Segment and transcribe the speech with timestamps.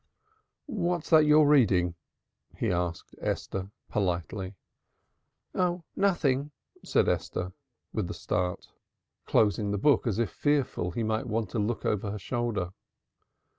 [0.65, 1.93] "What's that you're reading?"
[2.57, 4.55] he asked Esther politely.
[5.53, 6.49] "Oh nothing,"
[6.83, 7.53] said Esther
[7.93, 8.65] with a start,
[9.27, 12.71] closing the book as if fearful he might want to look over her shoulder.